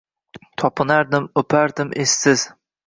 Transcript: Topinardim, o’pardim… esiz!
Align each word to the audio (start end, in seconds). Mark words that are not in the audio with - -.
Topinardim, 0.61 1.29
o’pardim… 1.43 1.97
esiz! 2.07 2.53